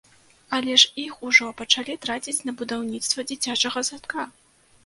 [0.57, 4.27] Але ж іх ужо пачалі траціць на будаўніцтва дзіцячага садка!